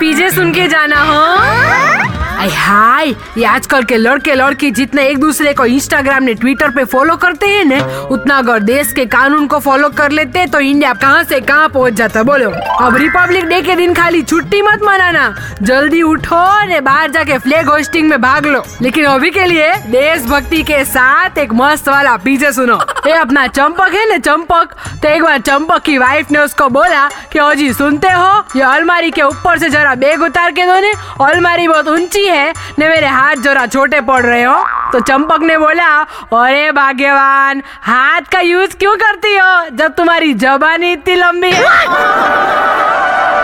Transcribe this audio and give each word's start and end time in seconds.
पीजे 0.00 0.30
सुन 0.30 0.52
के 0.52 0.66
जाना 0.68 1.02
हो। 1.10 1.93
हाय 2.36 3.08
ये 3.38 3.44
आजकल 3.44 3.82
के 3.84 3.96
लड़के 3.96 4.34
लड़की 4.34 4.70
जितने 4.70 5.06
एक 5.08 5.18
दूसरे 5.18 5.52
को 5.54 5.64
इंस्टाग्राम 5.66 6.22
ने 6.22 6.34
ट्विटर 6.34 6.70
पे 6.70 6.84
फॉलो 6.84 7.16
करते 7.16 7.46
हैं 7.46 7.64
ना, 7.64 7.78
उतना 8.10 8.38
अगर 8.38 8.60
देश 8.60 8.92
के 8.92 9.04
कानून 9.06 9.46
को 9.46 9.58
फॉलो 9.58 9.88
कर 9.88 10.10
लेते 10.10 10.46
तो 10.46 10.60
इंडिया 10.60 10.92
कहाँ 10.94 11.22
से 11.24 11.40
कहाँ 11.40 11.68
पहुँच 11.68 11.92
जाता 11.92 12.22
बोलो। 12.22 12.50
अब 12.80 12.96
रिपब्लिक 12.96 13.44
डे 13.44 13.60
के 13.62 13.74
दिन 13.76 13.94
खाली 13.94 14.22
छुट्टी 14.22 14.62
मत 14.62 14.80
मनाना। 14.82 15.34
जल्दी 15.62 16.02
उठो 16.02 16.66
ने 16.66 16.80
बाहर 16.80 17.10
जाके 17.10 17.38
फ्लैग 17.38 17.68
होस्टिंग 17.68 18.08
में 18.08 18.20
भाग 18.22 18.46
लो। 18.46 18.62
लेकिन 18.82 19.04
अभी 19.04 19.30
के 19.30 19.46
लिए 19.46 19.72
देशभक्ति 19.86 20.62
के 20.62 20.84
साथ 20.84 21.38
एक 21.38 21.52
मस्त 21.52 21.88
वाला 21.88 22.16
पीछे 22.16 22.52
सुनो। 22.52 22.78
ये 23.06 23.12
अपना 23.12 23.46
चंपक, 23.46 23.94
है 23.94 24.08
ना 24.10 24.18
चंपक। 24.18 24.74
तो 25.02 25.08
एक 25.08 25.22
बार 25.22 25.38
चंपक 25.38 25.82
की 25.82 25.96
वाइफ 25.98 26.30
ने 26.30 26.38
उसको 26.38 26.68
बोला 26.68 27.08
कि, 27.32 27.38
ओ 27.38 27.52
जी, 27.54 27.72
सुनते 27.72 28.08
हो? 28.08 28.44
ये 28.56 28.62
अलमारी 28.62 29.10
के 29.10 29.22
ऊपर 29.22 29.58
से 29.58 29.70
जरा 29.70 29.94
बैग 29.94 30.22
उतार 30.22 30.50
के 30.50 30.66
दो 30.66 30.80
ने। 30.80 30.92
अलमारी 31.24 31.68
बहुत 31.68 31.88
ऊँची 31.88 32.23
है 32.26 32.52
ने 32.78 32.88
मेरे 32.88 33.06
हाथ 33.06 33.36
जरा 33.44 33.66
छोटे 33.66 34.00
पड़ 34.00 34.22
रहे 34.22 34.42
हो? 34.42 34.64
तो 34.92 35.00
चंपक 35.00 35.40
ने 35.42 35.58
बोला 35.58 35.86
अरे 36.32 36.70
भाग्यवान 36.72 37.62
हाथ 37.82 38.30
का 38.32 38.40
यूज़ 38.40 38.76
क्यों 38.76 38.96
करती 38.96 39.34
हो? 39.36 39.68
जब 39.76 39.94
तुम्हारी 39.94 40.32
जबानी 40.34 40.92
इतनी 40.92 41.14
लंबी 41.14 41.50
है। 41.50 41.62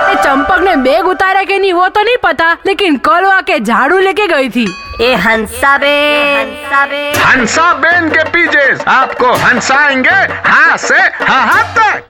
ये 0.08 0.14
चंपक 0.22 0.60
ने 0.60 0.76
बैग 0.76 1.08
उतारा 1.08 1.42
के 1.44 1.58
नहीं 1.58 1.72
वो 1.72 1.88
तो 1.88 2.02
नहीं 2.02 2.16
पता 2.22 2.52
लेकिन 2.66 2.96
कल 2.98 3.24
वो 3.24 3.30
आके 3.30 3.58
झाड़ू 3.60 3.98
लेके 3.98 4.26
गई 4.26 4.48
थी। 4.50 4.66
ए 5.00 5.14
हंसा 5.16 5.76
बे। 5.78 5.94
हंसा 7.24 7.72
बेन 7.74 8.08
के 8.10 8.24
पीजे 8.30 8.68
आपको 8.90 9.32
हंसाएँगे 9.44 10.20
हाँ 10.50 10.76
से 10.76 11.00
हाँ 11.24 11.46
हाँ 11.46 11.64
तक। 11.78 12.09